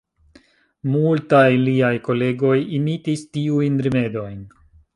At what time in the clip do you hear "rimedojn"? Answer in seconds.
3.89-4.41